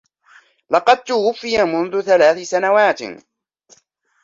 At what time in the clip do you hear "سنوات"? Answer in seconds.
2.49-2.99